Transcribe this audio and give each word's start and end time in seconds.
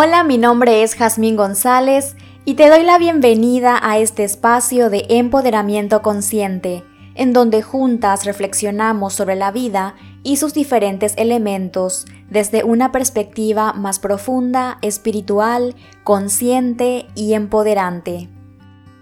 Hola, 0.00 0.22
mi 0.22 0.38
nombre 0.38 0.84
es 0.84 0.94
Jazmín 0.94 1.34
González 1.34 2.14
y 2.44 2.54
te 2.54 2.68
doy 2.68 2.84
la 2.84 2.98
bienvenida 2.98 3.80
a 3.82 3.98
este 3.98 4.22
espacio 4.22 4.90
de 4.90 5.04
empoderamiento 5.08 6.02
consciente, 6.02 6.84
en 7.16 7.32
donde 7.32 7.62
juntas 7.62 8.24
reflexionamos 8.24 9.14
sobre 9.14 9.34
la 9.34 9.50
vida 9.50 9.96
y 10.22 10.36
sus 10.36 10.54
diferentes 10.54 11.14
elementos 11.16 12.06
desde 12.30 12.62
una 12.62 12.92
perspectiva 12.92 13.72
más 13.72 13.98
profunda, 13.98 14.78
espiritual, 14.82 15.74
consciente 16.04 17.08
y 17.16 17.32
empoderante. 17.32 18.28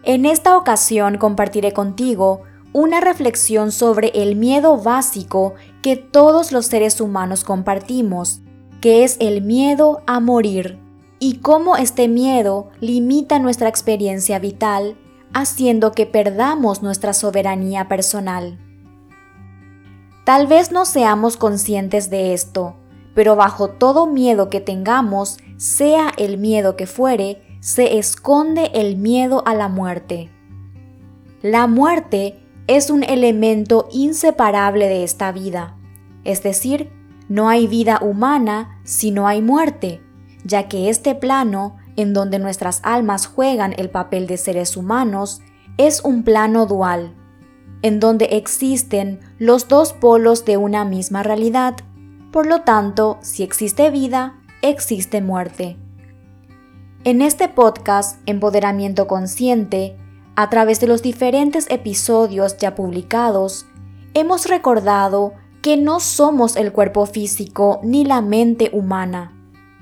En 0.02 0.24
esta 0.24 0.56
ocasión 0.56 1.18
compartiré 1.18 1.74
contigo 1.74 2.40
una 2.72 3.02
reflexión 3.02 3.70
sobre 3.70 4.12
el 4.14 4.34
miedo 4.34 4.78
básico 4.78 5.56
que 5.82 5.96
todos 5.96 6.52
los 6.52 6.64
seres 6.64 7.02
humanos 7.02 7.44
compartimos 7.44 8.40
que 8.80 9.04
es 9.04 9.16
el 9.20 9.42
miedo 9.42 10.02
a 10.06 10.20
morir, 10.20 10.78
y 11.18 11.38
cómo 11.38 11.76
este 11.76 12.08
miedo 12.08 12.70
limita 12.80 13.38
nuestra 13.38 13.68
experiencia 13.68 14.38
vital, 14.38 14.98
haciendo 15.32 15.92
que 15.92 16.06
perdamos 16.06 16.82
nuestra 16.82 17.12
soberanía 17.12 17.88
personal. 17.88 18.58
Tal 20.24 20.46
vez 20.46 20.72
no 20.72 20.84
seamos 20.84 21.36
conscientes 21.36 22.10
de 22.10 22.34
esto, 22.34 22.76
pero 23.14 23.36
bajo 23.36 23.68
todo 23.68 24.06
miedo 24.06 24.50
que 24.50 24.60
tengamos, 24.60 25.38
sea 25.56 26.12
el 26.16 26.38
miedo 26.38 26.76
que 26.76 26.86
fuere, 26.86 27.42
se 27.60 27.98
esconde 27.98 28.70
el 28.74 28.96
miedo 28.96 29.42
a 29.46 29.54
la 29.54 29.68
muerte. 29.68 30.30
La 31.42 31.66
muerte 31.66 32.40
es 32.66 32.90
un 32.90 33.04
elemento 33.04 33.88
inseparable 33.92 34.88
de 34.88 35.04
esta 35.04 35.32
vida, 35.32 35.76
es 36.24 36.42
decir, 36.42 36.90
no 37.28 37.48
hay 37.48 37.66
vida 37.66 38.00
humana 38.02 38.80
si 38.84 39.10
no 39.10 39.28
hay 39.28 39.42
muerte, 39.42 40.00
ya 40.46 40.68
que 40.68 40.88
este 40.88 41.14
plano, 41.14 41.76
en 41.96 42.12
donde 42.12 42.38
nuestras 42.38 42.80
almas 42.82 43.26
juegan 43.26 43.74
el 43.76 43.90
papel 43.90 44.26
de 44.26 44.36
seres 44.36 44.76
humanos, 44.76 45.40
es 45.76 46.02
un 46.04 46.22
plano 46.22 46.66
dual, 46.66 47.14
en 47.82 48.00
donde 48.00 48.26
existen 48.26 49.20
los 49.38 49.68
dos 49.68 49.92
polos 49.92 50.44
de 50.44 50.56
una 50.56 50.84
misma 50.84 51.22
realidad. 51.22 51.74
Por 52.32 52.46
lo 52.46 52.62
tanto, 52.62 53.18
si 53.20 53.42
existe 53.42 53.90
vida, 53.90 54.38
existe 54.62 55.20
muerte. 55.20 55.76
En 57.04 57.22
este 57.22 57.48
podcast, 57.48 58.20
Empoderamiento 58.26 59.06
Consciente, 59.06 59.96
a 60.34 60.50
través 60.50 60.80
de 60.80 60.86
los 60.86 61.02
diferentes 61.02 61.66
episodios 61.70 62.56
ya 62.56 62.74
publicados, 62.74 63.66
hemos 64.14 64.46
recordado 64.46 65.32
que 65.62 65.76
no 65.76 66.00
somos 66.00 66.56
el 66.56 66.72
cuerpo 66.72 67.06
físico 67.06 67.80
ni 67.82 68.04
la 68.04 68.20
mente 68.20 68.70
humana, 68.72 69.35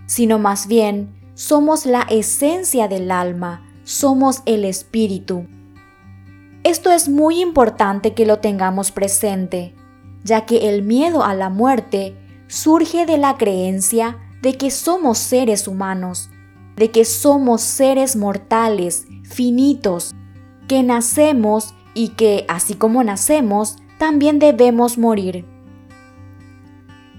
sino 0.06 0.38
más 0.38 0.66
bien 0.66 1.14
somos 1.34 1.86
la 1.86 2.02
esencia 2.02 2.88
del 2.88 3.10
alma, 3.10 3.66
somos 3.84 4.42
el 4.46 4.64
espíritu. 4.64 5.46
Esto 6.62 6.90
es 6.90 7.08
muy 7.08 7.40
importante 7.40 8.14
que 8.14 8.24
lo 8.24 8.38
tengamos 8.38 8.92
presente, 8.92 9.74
ya 10.22 10.46
que 10.46 10.68
el 10.68 10.82
miedo 10.82 11.24
a 11.24 11.34
la 11.34 11.50
muerte 11.50 12.16
surge 12.46 13.04
de 13.04 13.18
la 13.18 13.36
creencia 13.36 14.18
de 14.42 14.56
que 14.56 14.70
somos 14.70 15.18
seres 15.18 15.66
humanos, 15.66 16.30
de 16.76 16.90
que 16.90 17.04
somos 17.04 17.62
seres 17.62 18.16
mortales, 18.16 19.06
finitos, 19.24 20.14
que 20.68 20.82
nacemos 20.82 21.74
y 21.94 22.10
que, 22.10 22.44
así 22.48 22.74
como 22.74 23.02
nacemos, 23.04 23.76
también 23.98 24.38
debemos 24.38 24.98
morir. 24.98 25.44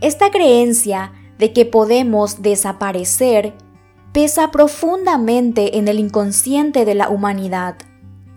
Esta 0.01 0.29
creencia 0.29 1.11
de 1.37 1.53
que 1.53 1.65
podemos 1.65 2.41
desaparecer 2.41 3.53
pesa 4.13 4.49
profundamente 4.49 5.77
en 5.77 5.89
el 5.89 5.99
inconsciente 5.99 6.85
de 6.85 6.95
la 6.95 7.09
humanidad, 7.09 7.75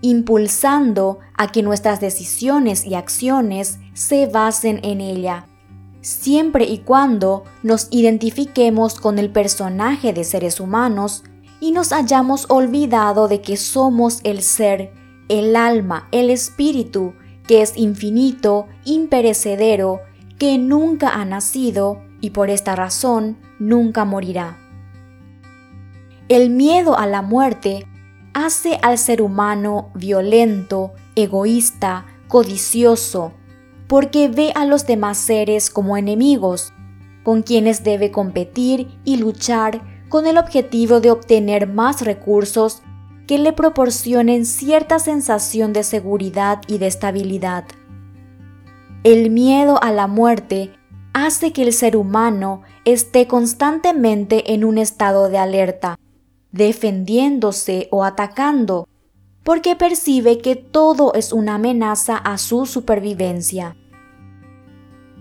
impulsando 0.01 1.21
a 1.35 1.53
que 1.53 1.63
nuestras 1.63 2.01
decisiones 2.01 2.85
y 2.85 2.95
acciones 2.95 3.79
se 3.95 4.27
basen 4.27 4.81
en 4.83 5.01
ella, 5.01 5.47
siempre 6.01 6.65
y 6.65 6.79
cuando 6.79 7.45
nos 7.63 7.87
identifiquemos 7.91 8.99
con 8.99 9.21
el 9.21 9.31
personaje 9.31 10.13
de 10.13 10.25
seres 10.25 10.59
humanos 10.59 11.23
y 11.61 11.71
nos 11.71 11.93
hayamos 11.93 12.47
olvidado 12.49 13.29
de 13.29 13.41
que 13.41 13.57
somos 13.57 14.19
el 14.25 14.43
ser, 14.43 14.93
el 15.29 15.55
alma, 15.55 16.09
el 16.11 16.31
espíritu, 16.31 17.15
que 17.47 17.63
es 17.63 17.77
infinito, 17.77 18.67
imperecedero 18.85 20.01
que 20.39 20.59
nunca 20.59 21.11
ha 21.11 21.25
nacido 21.25 22.03
y 22.21 22.31
por 22.31 22.51
esta 22.51 22.77
razón 22.77 23.39
nunca 23.59 24.05
morirá. 24.05 24.59
El 26.29 26.51
miedo 26.51 26.99
a 26.99 27.07
la 27.07 27.23
muerte 27.23 27.87
hace 28.35 28.79
al 28.83 28.99
ser 28.99 29.23
humano 29.23 29.91
violento, 29.95 30.93
egoísta, 31.15 32.07
codicioso, 32.29 33.33
porque 33.87 34.29
ve 34.29 34.53
a 34.55 34.65
los 34.65 34.87
demás 34.87 35.17
seres 35.19 35.71
como 35.71 35.97
enemigos, 35.97 36.73
con 37.25 37.43
quienes 37.43 37.83
debe 37.83 38.11
competir 38.11 38.99
y 39.05 39.17
luchar 39.17 39.81
con 40.09 40.27
el 40.27 40.39
objetivo 40.39 41.01
de 41.01 41.11
obtener 41.11 41.67
más 41.67 42.03
recursos 42.03 42.83
que 43.27 43.39
le 43.39 43.53
proporcionen 43.53 44.47
cierta 44.47 44.99
sensación 44.99 45.73
de 45.73 45.83
seguridad 45.83 46.61
y 46.67 46.79
de 46.79 46.87
estabilidad. 46.87 47.65
El 49.05 49.31
miedo 49.31 49.83
a 49.83 49.93
la 49.93 50.07
muerte 50.07 50.78
hace 51.27 51.53
que 51.53 51.63
el 51.63 51.73
ser 51.73 51.97
humano 51.97 52.63
esté 52.85 53.27
constantemente 53.27 54.53
en 54.53 54.65
un 54.65 54.79
estado 54.79 55.29
de 55.29 55.39
alerta, 55.39 55.99
defendiéndose 56.53 57.89
o 57.91 58.05
atacando, 58.05 58.89
porque 59.45 59.77
percibe 59.77 60.39
que 60.39 60.57
todo 60.57 61.15
es 61.15 61.33
una 61.33 61.55
amenaza 61.55 62.17
a 62.17 62.39
su 62.39 62.67
supervivencia. 62.67 63.77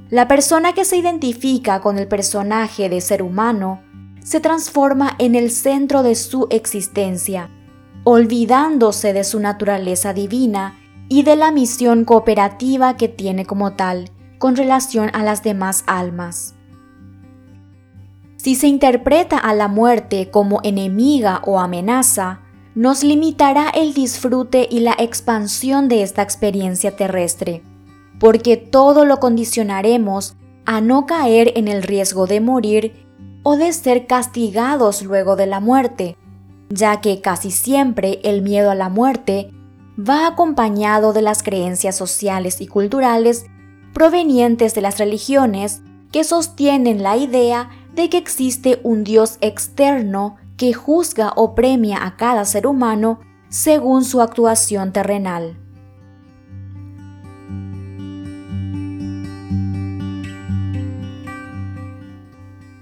La 0.09 0.27
persona 0.27 0.73
que 0.73 0.85
se 0.85 0.97
identifica 0.97 1.81
con 1.81 1.97
el 1.97 2.07
personaje 2.07 2.89
de 2.89 3.01
ser 3.01 3.21
humano 3.21 3.81
se 4.23 4.39
transforma 4.39 5.15
en 5.19 5.35
el 5.35 5.51
centro 5.51 6.03
de 6.03 6.15
su 6.15 6.47
existencia, 6.49 7.49
olvidándose 8.03 9.13
de 9.13 9.23
su 9.23 9.39
naturaleza 9.39 10.13
divina 10.13 10.77
y 11.09 11.23
de 11.23 11.35
la 11.35 11.51
misión 11.51 12.05
cooperativa 12.05 12.97
que 12.97 13.07
tiene 13.07 13.45
como 13.45 13.73
tal 13.73 14.11
con 14.37 14.55
relación 14.55 15.09
a 15.13 15.23
las 15.23 15.43
demás 15.43 15.83
almas. 15.87 16.55
Si 18.37 18.55
se 18.55 18.67
interpreta 18.67 19.37
a 19.37 19.53
la 19.53 19.67
muerte 19.67 20.29
como 20.29 20.61
enemiga 20.63 21.41
o 21.45 21.59
amenaza, 21.59 22.41
nos 22.75 23.03
limitará 23.03 23.69
el 23.69 23.93
disfrute 23.93 24.67
y 24.69 24.81
la 24.81 24.95
expansión 24.97 25.89
de 25.89 26.03
esta 26.03 26.21
experiencia 26.21 26.95
terrestre, 26.95 27.63
porque 28.19 28.55
todo 28.55 29.03
lo 29.03 29.19
condicionaremos 29.19 30.37
a 30.65 30.79
no 30.79 31.05
caer 31.07 31.53
en 31.55 31.67
el 31.67 31.81
riesgo 31.81 32.27
de 32.27 32.39
morir 32.39 33.07
o 33.41 33.57
de 33.57 33.73
ser 33.73 34.05
castigados 34.05 35.01
luego 35.01 35.35
de 35.35 35.47
la 35.47 35.59
muerte, 35.59 36.17
ya 36.69 37.01
que 37.01 37.21
casi 37.21 37.49
siempre 37.49 38.19
el 38.23 38.41
miedo 38.41 38.69
a 38.69 38.75
la 38.75 38.89
muerte 38.89 39.51
va 39.97 40.27
acompañado 40.27 41.13
de 41.13 41.23
las 41.23 41.41
creencias 41.41 41.95
sociales 41.95 42.61
y 42.61 42.67
culturales 42.67 43.45
provenientes 43.97 44.75
de 44.75 44.81
las 44.81 44.99
religiones 44.99 45.81
que 46.11 46.23
sostienen 46.23 47.01
la 47.01 47.17
idea 47.17 47.71
de 47.95 48.11
que 48.11 48.19
existe 48.19 48.79
un 48.83 49.03
Dios 49.03 49.39
externo 49.41 50.35
que 50.55 50.71
juzga 50.71 51.33
o 51.35 51.55
premia 51.55 52.05
a 52.05 52.15
cada 52.15 52.45
ser 52.45 52.67
humano 52.67 53.19
según 53.49 54.05
su 54.05 54.21
actuación 54.21 54.93
terrenal. 54.93 55.57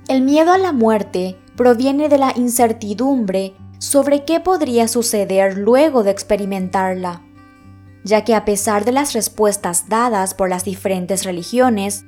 El 0.09 0.21
miedo 0.21 0.51
a 0.51 0.57
la 0.57 0.73
muerte 0.73 1.37
proviene 1.55 2.09
de 2.09 2.17
la 2.17 2.33
incertidumbre 2.35 3.55
sobre 3.79 4.25
qué 4.25 4.41
podría 4.41 4.89
suceder 4.89 5.57
luego 5.57 6.03
de 6.03 6.11
experimentarla, 6.11 7.21
ya 8.05 8.23
que 8.23 8.35
a 8.35 8.45
pesar 8.45 8.85
de 8.85 8.91
las 8.91 9.13
respuestas 9.13 9.89
dadas 9.89 10.35
por 10.35 10.47
las 10.47 10.63
diferentes 10.63 11.25
religiones, 11.25 12.05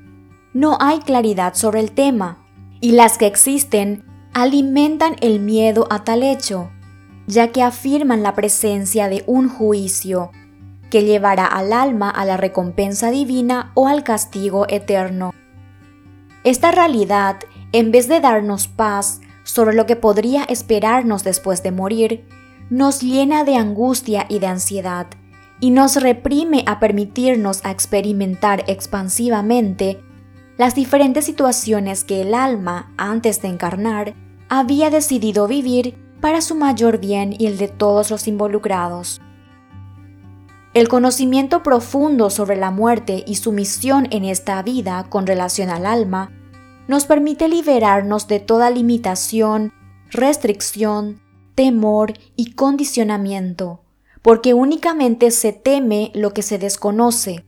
no 0.53 0.77
hay 0.79 0.99
claridad 0.99 1.55
sobre 1.55 1.79
el 1.79 1.91
tema, 1.91 2.45
y 2.79 2.91
las 2.91 3.17
que 3.17 3.25
existen 3.25 4.05
alimentan 4.31 5.15
el 5.21 5.39
miedo 5.39 5.87
a 5.89 6.03
tal 6.03 6.21
hecho, 6.21 6.69
ya 7.25 7.51
que 7.51 7.63
afirman 7.63 8.21
la 8.21 8.35
presencia 8.35 9.09
de 9.09 9.23
un 9.25 9.49
juicio 9.49 10.31
que 10.91 11.03
llevará 11.03 11.47
al 11.47 11.73
alma 11.73 12.11
a 12.11 12.25
la 12.25 12.37
recompensa 12.37 13.09
divina 13.09 13.71
o 13.73 13.87
al 13.87 14.03
castigo 14.03 14.67
eterno. 14.69 15.33
Esta 16.43 16.71
realidad, 16.71 17.37
en 17.71 17.91
vez 17.91 18.07
de 18.07 18.19
darnos 18.19 18.67
paz, 18.67 19.19
sobre 19.43 19.75
lo 19.75 19.87
que 19.87 19.95
podría 19.95 20.43
esperarnos 20.43 21.23
después 21.23 21.63
de 21.63 21.71
morir, 21.71 22.27
nos 22.69 23.01
llena 23.01 23.43
de 23.43 23.55
angustia 23.55 24.27
y 24.29 24.37
de 24.39 24.47
ansiedad, 24.47 25.07
y 25.59 25.71
nos 25.71 25.95
reprime 25.95 26.63
a 26.67 26.79
permitirnos 26.79 27.65
a 27.65 27.71
experimentar 27.71 28.63
expansivamente 28.67 30.01
las 30.57 30.75
diferentes 30.75 31.25
situaciones 31.25 32.03
que 32.03 32.21
el 32.21 32.33
alma, 32.33 32.93
antes 32.97 33.41
de 33.41 33.47
encarnar, 33.47 34.15
había 34.49 34.89
decidido 34.89 35.47
vivir 35.47 35.95
para 36.21 36.41
su 36.41 36.55
mayor 36.55 36.99
bien 36.99 37.35
y 37.37 37.45
el 37.45 37.57
de 37.57 37.67
todos 37.67 38.09
los 38.09 38.27
involucrados. 38.27 39.21
El 40.73 40.87
conocimiento 40.87 41.63
profundo 41.63 42.29
sobre 42.29 42.55
la 42.55 42.71
muerte 42.71 43.23
y 43.25 43.35
su 43.35 43.51
misión 43.51 44.07
en 44.11 44.25
esta 44.25 44.61
vida 44.61 45.05
con 45.09 45.25
relación 45.25 45.69
al 45.69 45.85
alma 45.85 46.31
nos 46.87 47.05
permite 47.05 47.47
liberarnos 47.47 48.27
de 48.27 48.39
toda 48.39 48.69
limitación, 48.69 49.73
restricción, 50.11 51.19
temor 51.55 52.13
y 52.35 52.53
condicionamiento, 52.53 53.81
porque 54.27 54.53
únicamente 54.53 55.31
se 55.31 55.53
teme 55.53 56.11
lo 56.13 56.33
que 56.33 56.41
se 56.41 56.57
desconoce. 56.57 57.45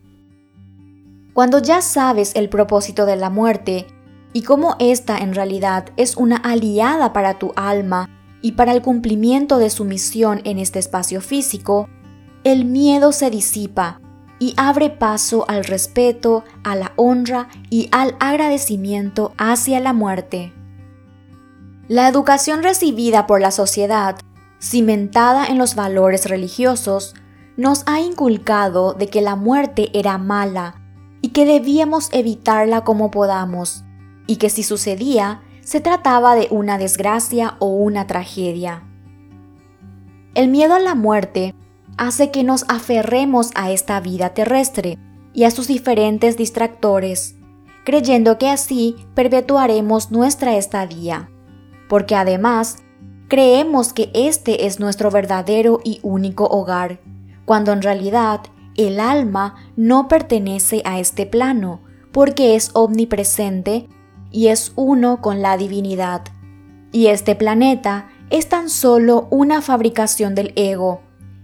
Cuando 1.33 1.59
ya 1.59 1.81
sabes 1.81 2.33
el 2.37 2.47
propósito 2.47 3.05
de 3.05 3.17
la 3.17 3.29
muerte 3.29 3.85
y 4.31 4.43
cómo 4.43 4.77
ésta 4.79 5.17
en 5.17 5.35
realidad 5.35 5.89
es 5.97 6.15
una 6.15 6.37
aliada 6.37 7.11
para 7.11 7.37
tu 7.37 7.51
alma 7.57 8.09
y 8.41 8.53
para 8.53 8.71
el 8.71 8.81
cumplimiento 8.81 9.57
de 9.57 9.69
su 9.69 9.83
misión 9.83 10.39
en 10.45 10.57
este 10.57 10.79
espacio 10.79 11.19
físico, 11.19 11.89
el 12.45 12.63
miedo 12.63 13.11
se 13.11 13.29
disipa 13.29 13.99
y 14.39 14.53
abre 14.55 14.89
paso 14.89 15.43
al 15.49 15.65
respeto, 15.65 16.45
a 16.63 16.77
la 16.77 16.93
honra 16.95 17.49
y 17.69 17.89
al 17.91 18.15
agradecimiento 18.21 19.33
hacia 19.37 19.81
la 19.81 19.91
muerte. 19.91 20.53
La 21.89 22.07
educación 22.07 22.63
recibida 22.63 23.27
por 23.27 23.41
la 23.41 23.51
sociedad, 23.51 24.15
cimentada 24.59 25.47
en 25.47 25.57
los 25.57 25.75
valores 25.75 26.29
religiosos, 26.29 27.15
nos 27.57 27.83
ha 27.88 28.00
inculcado 28.00 28.94
de 28.94 29.07
que 29.07 29.21
la 29.21 29.35
muerte 29.35 29.89
era 29.94 30.17
mala 30.17 30.75
y 31.21 31.29
que 31.29 31.45
debíamos 31.45 32.09
evitarla 32.13 32.83
como 32.83 33.11
podamos, 33.11 33.83
y 34.27 34.38
que 34.38 34.50
si 34.50 34.63
sucedía, 34.63 35.41
se 35.61 35.81
trataba 35.81 36.35
de 36.35 36.47
una 36.51 36.77
desgracia 36.77 37.56
o 37.59 37.67
una 37.67 38.07
tragedia. 38.07 38.83
El 40.35 40.47
miedo 40.47 40.75
a 40.75 40.79
la 40.79 40.95
muerte 40.95 41.53
hace 41.97 42.31
que 42.31 42.44
nos 42.44 42.63
aferremos 42.69 43.51
a 43.55 43.71
esta 43.71 44.00
vida 44.00 44.29
terrestre 44.33 44.97
y 45.33 45.44
a 45.44 45.51
sus 45.51 45.67
diferentes 45.67 46.38
distractores, 46.38 47.35
creyendo 47.83 48.38
que 48.38 48.50
así 48.50 48.95
perpetuaremos 49.15 50.12
nuestra 50.12 50.55
estadía, 50.55 51.29
porque 51.89 52.15
además 52.15 52.77
creemos 53.29 53.93
que 53.93 54.11
este 54.13 54.65
es 54.65 54.79
nuestro 54.79 55.11
verdadero 55.11 55.79
y 55.83 55.99
único 56.01 56.45
hogar, 56.45 56.99
cuando 57.45 57.71
en 57.71 57.81
realidad 57.81 58.41
el 58.75 58.99
alma 58.99 59.55
no 59.77 60.07
pertenece 60.07 60.81
a 60.83 60.99
este 60.99 61.25
plano, 61.25 61.81
porque 62.11 62.55
es 62.55 62.71
omnipresente 62.73 63.87
y 64.31 64.47
es 64.47 64.73
uno 64.75 65.21
con 65.21 65.41
la 65.41 65.57
divinidad. 65.57 66.23
Y 66.91 67.07
este 67.07 67.35
planeta 67.35 68.09
es 68.31 68.49
tan 68.49 68.69
solo 68.69 69.27
una 69.29 69.61
fabricación 69.61 70.33
del 70.33 70.51
ego, 70.55 71.01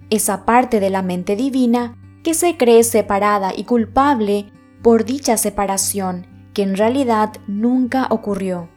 esa 0.09 0.43
parte 0.43 0.79
de 0.79 0.89
la 0.89 1.03
mente 1.03 1.35
divina 1.35 1.97
que 2.23 2.33
se 2.33 2.57
cree 2.57 2.83
separada 2.83 3.53
y 3.55 3.63
culpable 3.63 4.51
por 4.81 5.05
dicha 5.05 5.37
separación 5.37 6.27
que 6.53 6.63
en 6.63 6.75
realidad 6.77 7.33
nunca 7.47 8.07
ocurrió. 8.09 8.74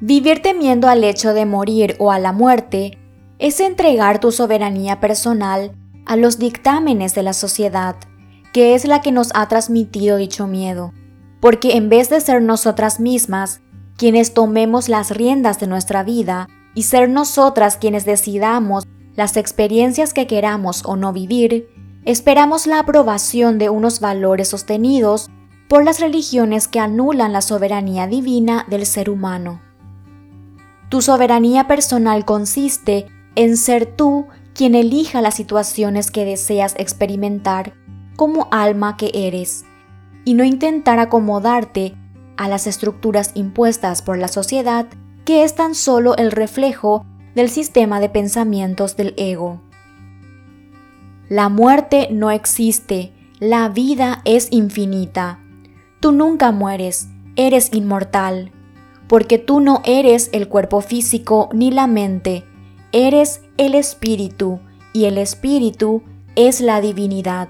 Vivir 0.00 0.42
temiendo 0.42 0.88
al 0.88 1.04
hecho 1.04 1.32
de 1.32 1.46
morir 1.46 1.96
o 1.98 2.12
a 2.12 2.18
la 2.18 2.32
muerte 2.32 2.98
es 3.38 3.60
entregar 3.60 4.20
tu 4.20 4.30
soberanía 4.30 5.00
personal 5.00 5.72
a 6.04 6.16
los 6.16 6.38
dictámenes 6.38 7.14
de 7.14 7.22
la 7.22 7.32
sociedad, 7.32 7.96
que 8.52 8.74
es 8.74 8.86
la 8.86 9.00
que 9.00 9.10
nos 9.10 9.30
ha 9.34 9.48
transmitido 9.48 10.18
dicho 10.18 10.46
miedo, 10.46 10.92
porque 11.40 11.76
en 11.76 11.88
vez 11.88 12.10
de 12.10 12.20
ser 12.20 12.42
nosotras 12.42 13.00
mismas 13.00 13.62
quienes 13.96 14.34
tomemos 14.34 14.90
las 14.90 15.10
riendas 15.10 15.58
de 15.60 15.66
nuestra 15.66 16.02
vida 16.02 16.48
y 16.74 16.82
ser 16.82 17.08
nosotras 17.08 17.78
quienes 17.78 18.04
decidamos 18.04 18.86
las 19.14 19.38
experiencias 19.38 20.12
que 20.12 20.26
queramos 20.26 20.82
o 20.84 20.96
no 20.96 21.14
vivir, 21.14 21.68
esperamos 22.04 22.66
la 22.66 22.80
aprobación 22.80 23.56
de 23.56 23.70
unos 23.70 24.00
valores 24.00 24.48
sostenidos 24.48 25.30
por 25.68 25.84
las 25.84 26.00
religiones 26.00 26.68
que 26.68 26.80
anulan 26.80 27.32
la 27.32 27.40
soberanía 27.40 28.06
divina 28.06 28.66
del 28.68 28.84
ser 28.84 29.08
humano. 29.08 29.65
Tu 30.88 31.02
soberanía 31.02 31.66
personal 31.66 32.24
consiste 32.24 33.06
en 33.34 33.56
ser 33.56 33.86
tú 33.86 34.26
quien 34.54 34.74
elija 34.74 35.20
las 35.20 35.34
situaciones 35.34 36.10
que 36.10 36.24
deseas 36.24 36.74
experimentar 36.78 37.74
como 38.16 38.48
alma 38.50 38.96
que 38.96 39.10
eres, 39.12 39.64
y 40.24 40.34
no 40.34 40.44
intentar 40.44 40.98
acomodarte 40.98 41.94
a 42.36 42.48
las 42.48 42.66
estructuras 42.66 43.32
impuestas 43.34 44.02
por 44.02 44.18
la 44.18 44.28
sociedad 44.28 44.86
que 45.24 45.44
es 45.44 45.54
tan 45.54 45.74
solo 45.74 46.16
el 46.16 46.30
reflejo 46.30 47.04
del 47.34 47.50
sistema 47.50 48.00
de 48.00 48.08
pensamientos 48.08 48.96
del 48.96 49.12
ego. 49.16 49.60
La 51.28 51.48
muerte 51.48 52.08
no 52.10 52.30
existe, 52.30 53.12
la 53.40 53.68
vida 53.68 54.22
es 54.24 54.48
infinita. 54.52 55.40
Tú 56.00 56.12
nunca 56.12 56.52
mueres, 56.52 57.08
eres 57.34 57.70
inmortal, 57.72 58.52
porque 59.08 59.38
tú 59.38 59.60
no 59.60 59.82
eres 59.84 60.30
el 60.32 60.48
cuerpo 60.48 60.80
físico 60.80 61.48
ni 61.52 61.70
la 61.70 61.86
mente, 61.86 62.44
eres 62.92 63.42
el 63.56 63.74
espíritu, 63.74 64.60
y 64.92 65.04
el 65.04 65.18
espíritu 65.18 66.02
es 66.36 66.60
la 66.60 66.80
divinidad. 66.80 67.48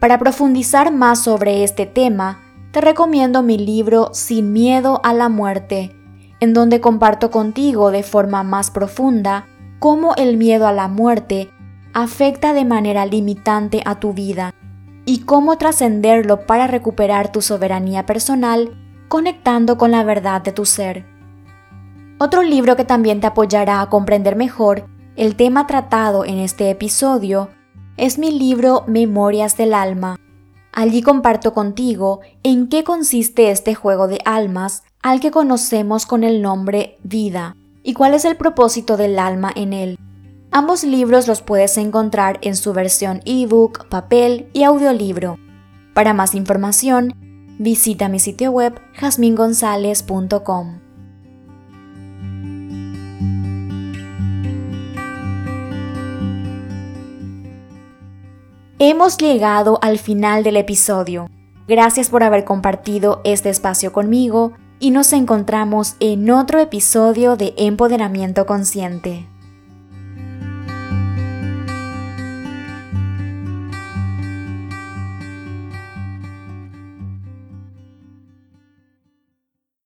Para 0.00 0.18
profundizar 0.18 0.92
más 0.92 1.24
sobre 1.24 1.64
este 1.64 1.84
tema, 1.84 2.40
te 2.70 2.80
recomiendo 2.80 3.42
mi 3.42 3.58
libro 3.58 4.10
Sin 4.12 4.52
miedo 4.52 5.00
a 5.02 5.12
la 5.12 5.28
muerte, 5.28 5.96
en 6.40 6.52
donde 6.52 6.80
comparto 6.80 7.30
contigo 7.30 7.90
de 7.90 8.02
forma 8.02 8.42
más 8.42 8.70
profunda 8.70 9.46
cómo 9.80 10.14
el 10.16 10.36
miedo 10.36 10.66
a 10.66 10.72
la 10.72 10.86
muerte 10.86 11.50
afecta 12.02 12.52
de 12.52 12.64
manera 12.64 13.06
limitante 13.06 13.82
a 13.84 13.98
tu 13.98 14.12
vida 14.12 14.54
y 15.04 15.20
cómo 15.20 15.58
trascenderlo 15.58 16.46
para 16.46 16.68
recuperar 16.68 17.32
tu 17.32 17.42
soberanía 17.42 18.06
personal 18.06 18.76
conectando 19.08 19.78
con 19.78 19.90
la 19.90 20.04
verdad 20.04 20.42
de 20.42 20.52
tu 20.52 20.64
ser. 20.64 21.04
Otro 22.18 22.42
libro 22.42 22.76
que 22.76 22.84
también 22.84 23.20
te 23.20 23.26
apoyará 23.26 23.80
a 23.80 23.88
comprender 23.88 24.36
mejor 24.36 24.86
el 25.16 25.34
tema 25.34 25.66
tratado 25.66 26.24
en 26.24 26.38
este 26.38 26.70
episodio 26.70 27.48
es 27.96 28.18
mi 28.18 28.30
libro 28.30 28.84
Memorias 28.86 29.56
del 29.56 29.74
Alma. 29.74 30.20
Allí 30.72 31.02
comparto 31.02 31.52
contigo 31.52 32.20
en 32.44 32.68
qué 32.68 32.84
consiste 32.84 33.50
este 33.50 33.74
juego 33.74 34.06
de 34.06 34.20
almas 34.24 34.84
al 35.02 35.18
que 35.18 35.32
conocemos 35.32 36.06
con 36.06 36.22
el 36.22 36.42
nombre 36.42 36.96
vida 37.02 37.56
y 37.82 37.94
cuál 37.94 38.14
es 38.14 38.24
el 38.24 38.36
propósito 38.36 38.96
del 38.96 39.18
alma 39.18 39.50
en 39.56 39.72
él. 39.72 39.98
Ambos 40.50 40.82
libros 40.82 41.28
los 41.28 41.42
puedes 41.42 41.76
encontrar 41.76 42.38
en 42.40 42.56
su 42.56 42.72
versión 42.72 43.20
ebook, 43.26 43.86
papel 43.88 44.48
y 44.54 44.62
audiolibro. 44.62 45.38
Para 45.94 46.14
más 46.14 46.34
información, 46.34 47.12
visita 47.58 48.08
mi 48.08 48.18
sitio 48.18 48.50
web 48.50 48.80
jasmingonzalez.com. 48.94 50.80
Hemos 58.78 59.18
llegado 59.18 59.78
al 59.82 59.98
final 59.98 60.44
del 60.44 60.56
episodio. 60.56 61.28
Gracias 61.66 62.08
por 62.08 62.22
haber 62.22 62.44
compartido 62.44 63.20
este 63.24 63.50
espacio 63.50 63.92
conmigo 63.92 64.52
y 64.80 64.92
nos 64.92 65.12
encontramos 65.12 65.96
en 66.00 66.30
otro 66.30 66.58
episodio 66.58 67.36
de 67.36 67.52
Empoderamiento 67.58 68.46
Consciente. 68.46 69.26